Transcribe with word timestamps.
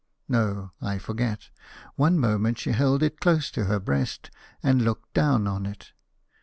No, 0.27 0.71
I 0.81 0.97
forget; 0.97 1.51
one 1.95 2.17
moment 2.17 2.57
she 2.57 2.71
held 2.71 3.03
it 3.03 3.19
close 3.19 3.51
to 3.51 3.65
her 3.65 3.79
breast 3.79 4.31
and 4.63 4.81
looked 4.81 5.13
down 5.13 5.45
on 5.45 5.67
it. 5.67 5.91